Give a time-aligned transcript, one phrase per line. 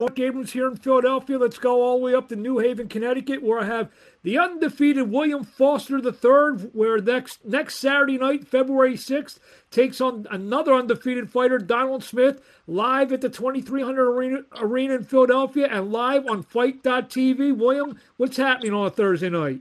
[0.00, 1.38] Marc Abrams here in Philadelphia.
[1.38, 3.92] Let's go all the way up to New Haven, Connecticut, where I have
[4.24, 9.38] the undefeated William Foster III, where next next Saturday night, February 6th,
[9.70, 15.68] takes on another undefeated fighter, Donald Smith, live at the 2300 Arena, Arena in Philadelphia
[15.70, 17.56] and live on FITE.tv.
[17.56, 19.60] William, what's happening on Thursday night?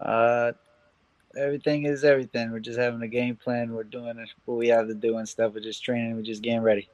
[0.00, 0.52] Uh,
[1.36, 2.50] everything is everything.
[2.50, 3.74] We're just having a game plan.
[3.74, 4.16] We're doing
[4.46, 5.52] what we have to do and stuff.
[5.52, 6.16] We're just training.
[6.16, 6.88] We're just getting ready.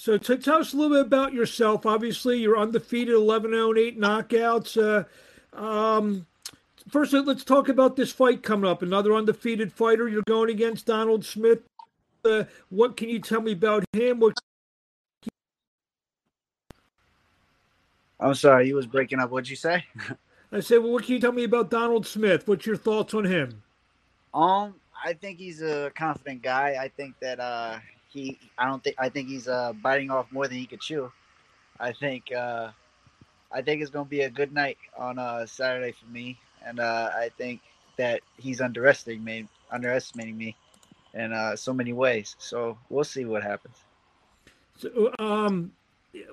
[0.00, 1.84] So to tell us a little bit about yourself.
[1.84, 4.78] Obviously, you're undefeated, 11 0 8 knockouts.
[4.80, 5.04] Uh,
[5.54, 6.26] um,
[6.88, 8.80] first, let's talk about this fight coming up.
[8.80, 10.08] Another undefeated fighter.
[10.08, 11.58] You're going against Donald Smith.
[12.24, 14.20] Uh, what can you tell me about him?
[14.20, 14.32] What
[18.18, 19.28] I'm sorry, you was breaking up.
[19.28, 19.84] What'd you say?
[20.50, 22.48] I said, well, what can you tell me about Donald Smith?
[22.48, 23.62] What's your thoughts on him?
[24.32, 26.78] Um, I think he's a confident guy.
[26.80, 27.80] I think that uh,
[28.10, 31.10] he I don't think I think he's uh, biting off more than he could chew.
[31.78, 32.70] I think uh,
[33.50, 37.10] I think it's gonna be a good night on uh, Saturday for me, and uh,
[37.14, 37.60] I think
[37.96, 40.56] that he's underestimating me, underestimating me
[41.14, 42.36] in uh, so many ways.
[42.38, 43.76] So we'll see what happens.
[44.78, 45.72] So, um,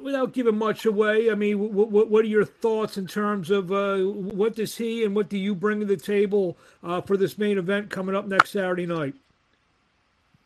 [0.02, 3.72] without giving much away, I mean, what, what, what are your thoughts in terms of
[3.72, 7.38] uh, what does he and what do you bring to the table uh, for this
[7.38, 9.16] main event coming up next Saturday night?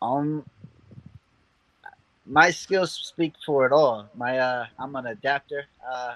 [0.00, 0.44] Um,
[2.26, 4.08] my skills speak for it all.
[4.14, 5.64] My uh, I'm an adapter.
[5.86, 6.14] Uh,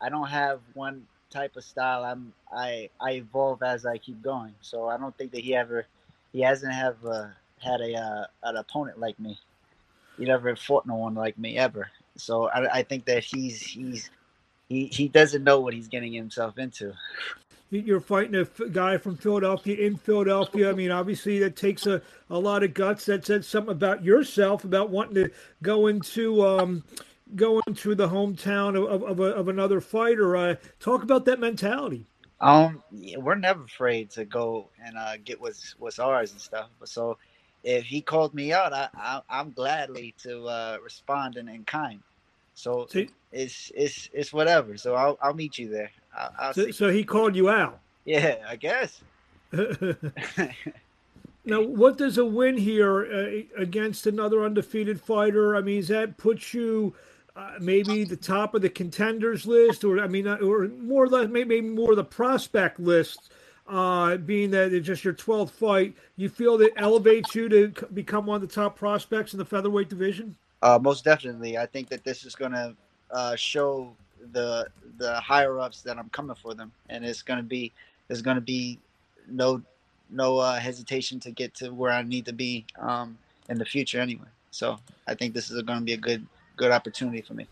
[0.00, 2.04] I don't have one type of style.
[2.04, 4.54] I'm I I evolve as I keep going.
[4.60, 5.86] So I don't think that he ever
[6.32, 7.28] he hasn't have uh,
[7.60, 9.38] had a uh, an opponent like me.
[10.18, 11.90] He never fought no one like me ever.
[12.16, 14.10] So I, I think that he's he's
[14.68, 16.94] he he doesn't know what he's getting himself into
[17.70, 20.70] you're fighting a guy from Philadelphia in Philadelphia.
[20.70, 23.04] I mean, obviously that takes a, a lot of guts.
[23.06, 25.30] That said something about yourself about wanting to
[25.62, 26.82] go into um,
[27.34, 30.36] go into the hometown of, of, of, of another fighter.
[30.36, 32.06] Uh, talk about that mentality.
[32.40, 36.70] Um, we're never afraid to go and uh, get what's what's ours and stuff.
[36.84, 37.18] So
[37.64, 42.00] if he called me out, I, I am gladly to uh, respond in, in kind.
[42.58, 43.08] So See?
[43.30, 44.76] it's it's it's whatever.
[44.76, 45.90] So I'll I'll meet you there.
[46.16, 47.78] I'll, I'll so, so, he called you out.
[48.04, 49.00] Yeah, I guess.
[49.52, 49.94] now,
[51.62, 55.54] what does a win here uh, against another undefeated fighter?
[55.54, 56.94] I mean, does that put you
[57.36, 61.08] uh, maybe the top of the contenders list, or I mean, uh, or more or
[61.08, 63.30] less maybe more the prospect list?
[63.68, 68.24] Uh, being that it's just your 12th fight, you feel that elevates you to become
[68.24, 70.34] one of the top prospects in the featherweight division?
[70.62, 71.56] Uh, most definitely.
[71.56, 72.74] I think that this is going to
[73.10, 73.94] uh, show
[74.32, 74.66] the
[74.98, 77.72] the higher ups that I'm coming for them, and it's gonna be
[78.08, 78.78] there's gonna be
[79.28, 79.62] no
[80.10, 84.00] no uh, hesitation to get to where I need to be um, in the future
[84.00, 84.26] anyway.
[84.50, 86.26] So I think this is going to be a good
[86.56, 87.46] good opportunity for me.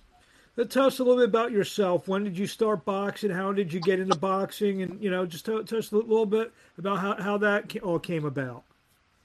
[0.57, 2.09] Let's tell us a little bit about yourself.
[2.09, 3.31] When did you start boxing?
[3.31, 4.83] How did you get into boxing?
[4.83, 7.99] And you know, just tell, tell us a little bit about how, how that all
[7.99, 8.65] came about.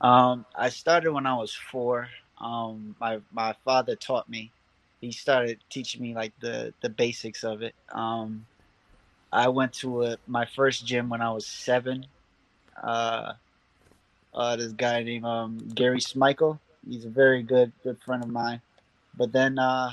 [0.02, 2.10] Um, I started when I was four.
[2.42, 4.52] Um, my my father taught me
[5.02, 7.74] he started teaching me like the the basics of it.
[7.92, 8.46] Um,
[9.32, 12.06] I went to a, my first gym when I was seven.
[12.82, 13.34] Uh,
[14.34, 16.60] uh, this guy named um, Gary Smichael.
[16.88, 18.62] He's a very good good friend of mine.
[19.18, 19.92] But then uh,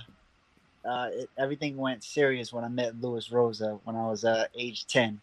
[0.84, 4.86] uh, it, everything went serious when I met Louis Rosa when I was uh, age
[4.86, 5.20] ten.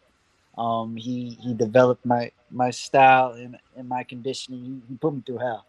[0.58, 4.64] Um, he he developed my my style and, and my conditioning.
[4.64, 5.64] He, he put me through hell.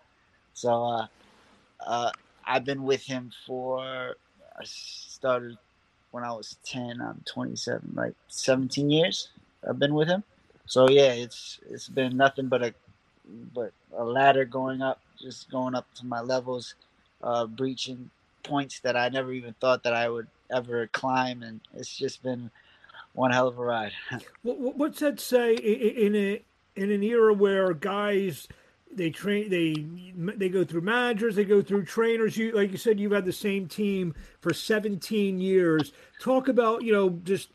[0.54, 1.06] So
[1.86, 2.12] uh,
[2.46, 4.16] I've been with him for
[4.60, 5.58] I started
[6.12, 7.02] when I was 10.
[7.02, 9.30] I'm 27, like 17 years.
[9.68, 10.24] I've been with him.
[10.66, 12.74] So yeah, it's it's been nothing but a
[13.54, 16.76] but a ladder going up, just going up to my levels,
[17.24, 18.10] uh, breaching
[18.44, 22.52] points that I never even thought that I would ever climb, and it's just been
[23.14, 23.94] one hell of a ride.
[24.44, 26.42] What's that say in a
[26.76, 28.48] in an era where guys
[28.92, 29.86] they train they
[30.36, 32.38] they go through managers they go through trainers.
[32.38, 35.94] You like you said you've had the same team for 17 years.
[36.20, 37.50] Talk about you know just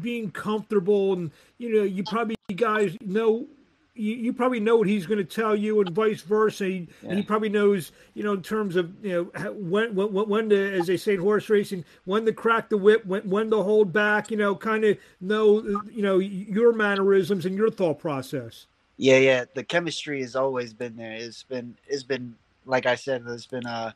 [0.00, 3.46] being comfortable and you know you probably guys know
[3.94, 6.68] you, you probably know what he's going to tell you and vice versa.
[6.68, 6.86] Yeah.
[7.02, 10.72] and he probably knows you know in terms of you know when when, when to
[10.78, 13.92] as they say in horse racing when to crack the whip when, when to hold
[13.92, 15.60] back you know kind of know
[15.90, 18.66] you know your mannerisms and your thought process
[18.98, 19.44] yeah, yeah.
[19.54, 21.12] The chemistry has always been there.
[21.12, 22.34] It's been it's been
[22.66, 23.92] like I said, it's been uh,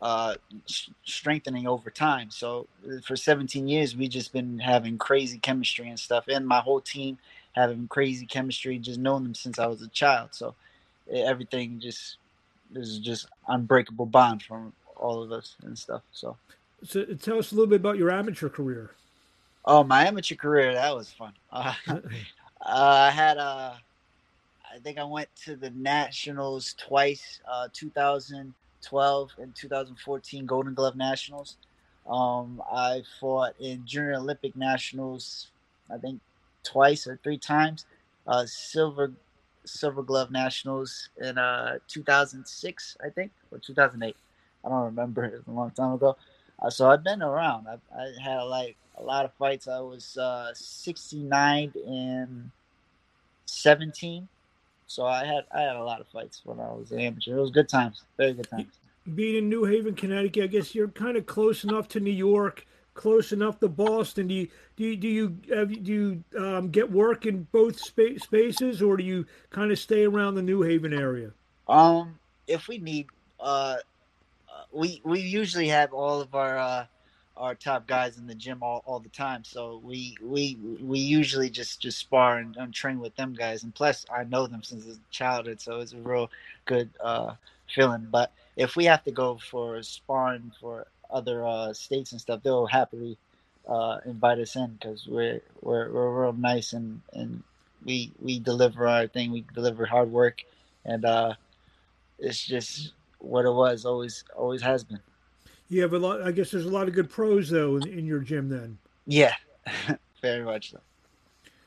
[0.00, 0.34] uh,
[1.04, 2.30] strengthening over time.
[2.30, 6.60] So uh, for 17 years, we've just been having crazy chemistry and stuff, and my
[6.60, 7.18] whole team
[7.52, 8.78] having crazy chemistry.
[8.78, 10.30] Just knowing them since I was a child.
[10.32, 10.54] So
[11.10, 12.18] everything just
[12.74, 16.02] is just unbreakable bond from all of us and stuff.
[16.12, 16.36] So
[16.84, 18.90] So tell us a little bit about your amateur career.
[19.64, 21.32] Oh, my amateur career that was fun.
[21.50, 21.98] Uh, uh,
[22.60, 23.80] I had a, I
[24.84, 31.56] think I went to the nationals twice, uh, 2012 and 2014 Golden Glove Nationals.
[32.06, 35.48] Um, I fought in Junior Olympic Nationals,
[35.90, 36.20] I think
[36.62, 37.86] twice or three times.
[38.26, 39.12] Uh, silver
[39.64, 44.14] Silver Glove Nationals in uh, 2006, I think, or 2008.
[44.62, 45.24] I don't remember.
[45.24, 46.18] It was a long time ago.
[46.60, 47.66] Uh, so I've been around.
[47.66, 49.66] I've, I had like a lot of fights.
[49.66, 52.50] I was uh, 69 and
[53.46, 54.28] 17.
[54.86, 57.36] So I had I had a lot of fights when I was an amateur.
[57.36, 58.66] It was good times, very good times.
[59.14, 62.66] Being in New Haven, Connecticut, I guess you're kind of close enough to New York
[62.94, 64.28] close enough to Boston?
[64.28, 68.18] Do you do you, do you have, do you um, get work in both spa-
[68.18, 71.32] spaces, or do you kind of stay around the New Haven area?
[71.68, 73.06] Um, if we need,
[73.38, 73.76] uh,
[74.48, 76.86] uh, we we usually have all of our uh,
[77.36, 79.44] our top guys in the gym all, all the time.
[79.44, 83.64] So we we we usually just just spar and, and train with them guys.
[83.64, 86.30] And plus, I know them since childhood, so it's a real
[86.66, 87.34] good uh,
[87.74, 88.08] feeling.
[88.10, 92.66] But if we have to go for sparring for other uh, states and stuff, they'll
[92.66, 93.18] happily
[93.68, 97.42] uh, invite us in because we're, we're we're real nice and and
[97.84, 99.32] we we deliver our thing.
[99.32, 100.44] We deliver hard work,
[100.84, 101.34] and uh,
[102.18, 103.84] it's just what it was.
[103.86, 105.00] Always always has been.
[105.68, 106.22] You have a lot.
[106.22, 108.78] I guess there's a lot of good pros though in, in your gym then.
[109.06, 109.34] Yeah,
[110.22, 110.80] very much so.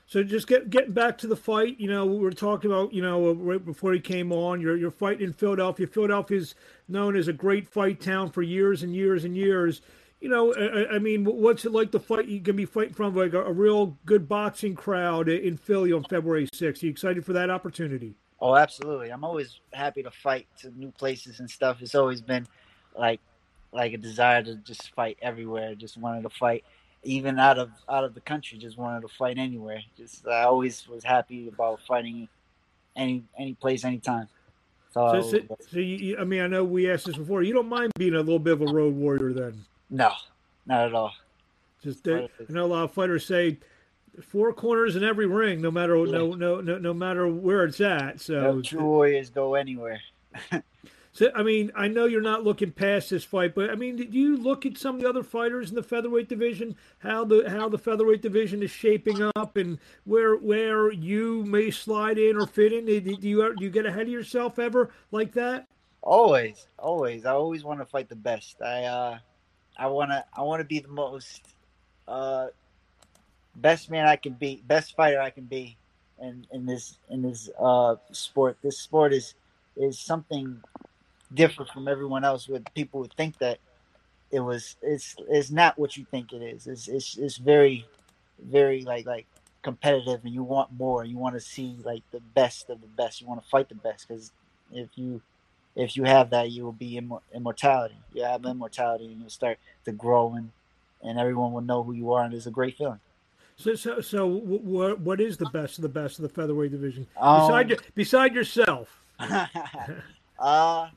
[0.07, 1.79] So just get getting back to the fight.
[1.79, 4.61] You know, we were talking about you know right before he came on.
[4.61, 5.85] You're you're fighting in Philadelphia.
[5.85, 6.55] Philadelphia is
[6.87, 9.81] known as a great fight town for years and years and years.
[10.21, 12.27] You know, I, I mean, what's it like to fight?
[12.27, 16.03] You can be fighting from like a, a, real good boxing crowd in Philly on
[16.05, 16.81] February 6th.
[16.81, 18.15] Are you excited for that opportunity?
[18.39, 19.09] Oh, absolutely.
[19.09, 21.81] I'm always happy to fight to new places and stuff.
[21.81, 22.47] It's always been
[22.97, 23.19] like
[23.71, 25.75] like a desire to just fight everywhere.
[25.75, 26.63] Just wanted to fight
[27.03, 29.81] even out of out of the country, just wanted to fight anywhere.
[29.97, 32.27] Just I always was happy about fighting
[32.95, 34.27] any any place, anytime.
[34.91, 37.43] So, so, so, so you, I mean, I know we asked this before.
[37.43, 39.65] You don't mind being a little bit of a road warrior, then?
[39.89, 40.11] No,
[40.65, 41.13] not at all.
[41.83, 43.57] Just uh, I know a lot of fighters say
[44.21, 48.19] four corners in every ring, no matter no, no no no matter where it's at.
[48.19, 50.01] So no true warriors go anywhere.
[51.17, 54.13] So, I mean, I know you're not looking past this fight, but I mean, did
[54.13, 56.75] you look at some of the other fighters in the featherweight division?
[56.99, 62.19] How the how the featherweight division is shaping up, and where where you may slide
[62.19, 62.85] in or fit in?
[62.85, 65.67] Do you do you get ahead of yourself ever like that?
[66.03, 67.25] Always, always.
[67.25, 68.61] I always want to fight the best.
[68.61, 69.17] I uh,
[69.75, 71.41] I wanna I wanna be the most
[72.07, 72.49] uh,
[73.55, 75.77] best man I can be, best fighter I can be,
[76.21, 78.59] in in this in this uh sport.
[78.61, 79.33] This sport is
[79.75, 80.61] is something
[81.33, 83.59] different from everyone else with people who think that
[84.31, 86.67] it was it's it's not what you think it is.
[86.67, 87.85] It's it's it's very
[88.39, 89.25] very like like
[89.63, 91.03] competitive and you want more.
[91.03, 93.21] You want to see like the best of the best.
[93.21, 94.31] You want to fight the best because
[94.71, 95.21] if you
[95.75, 97.97] if you have that, you will be immor- immortality.
[98.13, 100.51] You have immortality, and you'll start to grow, and
[101.01, 102.99] and everyone will know who you are, and it's a great feeling.
[103.55, 107.07] So, so, so, what what is the best of the best of the featherweight division
[107.15, 109.03] um, beside your, beside yourself?
[110.39, 110.87] uh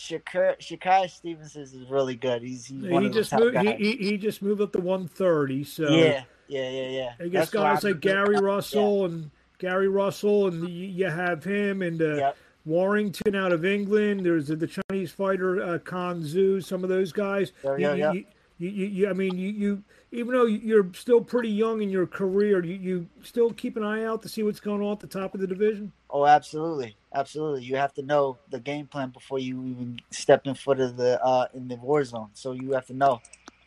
[0.00, 2.42] Shakur Stevenson is really good.
[2.42, 3.58] He's, he's he just moved.
[3.58, 5.64] He, he, he, just moved up to one thirty.
[5.64, 7.12] So yeah, yeah, yeah, yeah.
[7.20, 9.14] I guess That's guys like Gary Russell yeah.
[9.14, 12.36] and Gary Russell, and you have him and uh, yep.
[12.64, 14.24] Warrington out of England.
[14.24, 16.64] There's the Chinese fighter uh, Can Xu.
[16.64, 17.52] Some of those guys.
[17.62, 18.20] Yeah, yeah, yeah.
[18.60, 22.06] You, you, you, I mean, you, you, even though you're still pretty young in your
[22.06, 25.06] career, you, you still keep an eye out to see what's going on at the
[25.06, 25.90] top of the division.
[26.10, 27.62] Oh, absolutely, absolutely.
[27.64, 31.24] You have to know the game plan before you even step in foot of the
[31.24, 32.28] uh, in the war zone.
[32.34, 33.22] So you have to know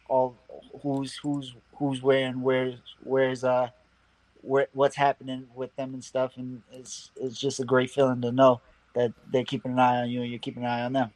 [0.09, 0.37] all
[0.83, 3.69] who's who's who's where and where's where's uh
[4.41, 6.33] where what's happening with them and stuff.
[6.37, 8.61] And it's it's just a great feeling to know
[8.93, 11.11] that they're keeping an eye on you and you're keeping an eye on them.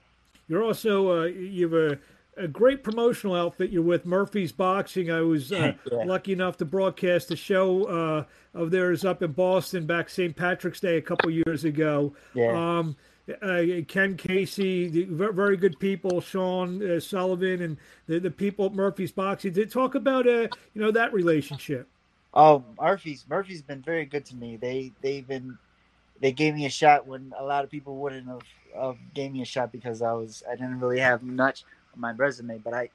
[0.48, 2.00] You're also uh, you have a
[2.38, 5.12] a great promotional outfit you're with Murphy's Boxing.
[5.12, 6.04] I was uh, yeah.
[6.06, 10.36] lucky enough to broadcast a show uh, of theirs up in Boston back St.
[10.36, 12.14] Patrick's Day a couple years ago.
[12.34, 12.80] Yeah.
[12.80, 12.96] Um,
[13.42, 17.78] uh, Ken Casey, very good people, Sean uh, Sullivan, and
[18.08, 19.52] the, the people at Murphy's Boxing.
[19.52, 21.90] Did talk about uh, you know that relationship.
[22.34, 24.56] Oh, Murphy's Murphy's been very good to me.
[24.56, 25.58] They they've been
[26.22, 28.42] they gave me a shot when a lot of people wouldn't have,
[28.76, 31.66] have gave me a shot because I was I didn't really have much
[31.98, 32.90] my resume, but I,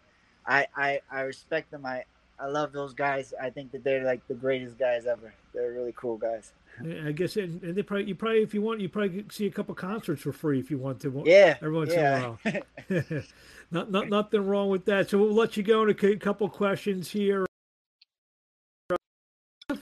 [0.46, 1.86] I, I, I respect them.
[1.86, 2.04] I,
[2.38, 3.32] I love those guys.
[3.40, 5.32] I think that they're like the greatest guys ever.
[5.54, 6.52] They're really cool guys.
[6.80, 9.74] I guess, and they probably you probably if you want, you probably see a couple
[9.74, 11.22] concerts for free if you want to.
[11.26, 12.16] Yeah, every once yeah.
[12.16, 13.22] in a while.
[13.70, 15.10] not, not nothing wrong with that.
[15.10, 17.46] So we'll let you go in a couple questions here.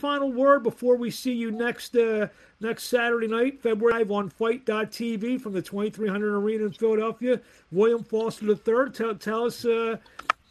[0.00, 2.28] Final word before we see you next uh,
[2.59, 7.38] next Saturday night, February 5 on FITE.tv from the 2300 Arena in Philadelphia.
[7.71, 9.99] William Foster III, tell, tell us, uh,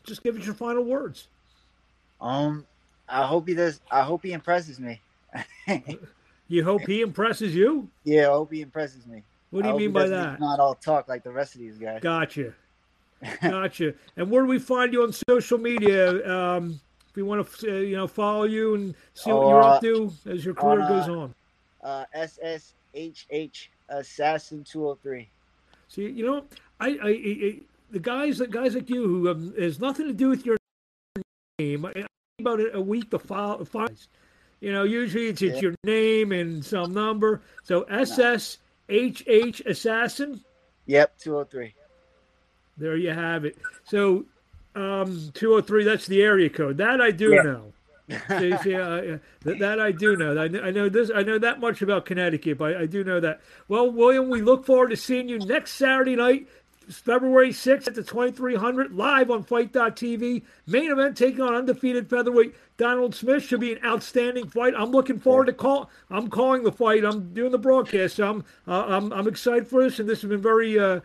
[0.03, 1.29] just give us your final words.
[2.21, 2.63] Um,
[3.07, 3.81] I hope he does.
[3.89, 5.01] I hope he impresses me.
[6.47, 7.89] you hope he impresses you?
[8.03, 9.23] Yeah, I hope he impresses me.
[9.49, 10.39] What do you mean by that?
[10.39, 12.01] Not all talk like the rest of these guys.
[12.03, 12.53] Gotcha,
[13.41, 13.95] gotcha.
[14.15, 16.31] and where do we find you on social media?
[16.31, 16.79] Um,
[17.19, 20.13] we want to, uh, you know, follow you and see what uh, you're up to
[20.31, 21.35] as your career on, goes on.
[21.83, 25.29] Uh, SSHH Assassin 203.
[25.89, 26.45] See, you know,
[26.79, 27.59] I, I, I
[27.91, 30.55] the guys, the guys like you who um, has nothing to do with your
[31.59, 31.85] name.
[32.39, 34.07] About a week to file, files.
[34.61, 35.61] You know, usually it's, it's yeah.
[35.61, 37.41] your name and some number.
[37.63, 40.41] So SSHH Assassin.
[40.85, 41.73] Yep, 203.
[42.77, 43.57] There you have it.
[43.83, 44.25] So
[44.75, 46.77] um, 203, that's the area code.
[46.77, 47.41] That I do yeah.
[47.41, 47.73] know.
[48.39, 50.35] see, see, uh, that, that, I do know.
[50.35, 50.61] I, know.
[50.61, 51.11] I know this.
[51.13, 53.39] I know that much about Connecticut, but I, I do know that.
[53.67, 56.47] Well, William, we look forward to seeing you next Saturday night
[56.89, 60.43] February 6th at the 2300 live on FITE.tv.
[60.65, 64.73] Main event taking on undefeated featherweight Donald Smith should be an outstanding fight.
[64.75, 65.89] I'm looking forward to call.
[66.09, 67.05] I'm calling the fight.
[67.05, 68.15] I'm doing the broadcast.
[68.15, 71.01] So I'm uh, I'm I'm excited for this, and this has been very uh, very,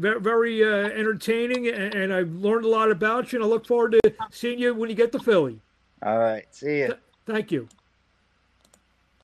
[0.00, 3.38] very uh, entertaining, and, and, I've learned a lot about you.
[3.38, 5.60] And I look forward to seeing you when you get to Philly.
[6.02, 6.86] All right, see you.
[6.88, 7.68] Th- thank you.